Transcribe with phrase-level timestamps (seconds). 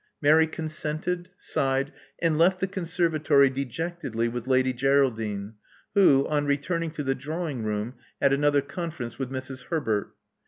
[0.19, 5.53] Mary consented; sighed; and left the conservatory dejectedly with Lady Geraldine,
[5.93, 9.65] who, on returning to the drawing room had another conference with Mrs.
[9.65, 10.15] Herbert.